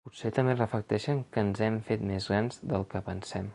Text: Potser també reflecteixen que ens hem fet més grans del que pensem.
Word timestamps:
Potser 0.09 0.29
també 0.37 0.53
reflecteixen 0.55 1.21
que 1.35 1.43
ens 1.49 1.63
hem 1.67 1.79
fet 1.91 2.07
més 2.13 2.33
grans 2.33 2.61
del 2.73 2.91
que 2.95 3.07
pensem. 3.11 3.49